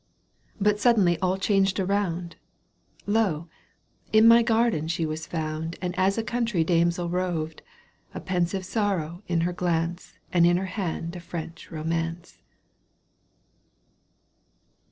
But 0.59 0.79
suddenly 0.79 1.19
aU 1.21 1.37
changed 1.37 1.79
around! 1.79 2.35
Lo! 3.05 3.49
in 4.11 4.27
my 4.27 4.41
garden 4.41 4.85
was 4.85 4.91
she 4.91 5.05
found 5.29 5.77
And 5.79 5.93
as 5.95 6.17
a 6.17 6.23
country 6.23 6.63
damsel 6.63 7.07
roved, 7.07 7.61
A 8.15 8.19
pensive 8.19 8.65
sorrow 8.65 9.21
in 9.27 9.41
her 9.41 9.53
glance 9.53 10.17
And 10.33 10.43
in 10.47 10.57
her 10.57 10.65
hand 10.65 11.15
a 11.15 11.19
French 11.19 11.69
romance. 11.69 12.39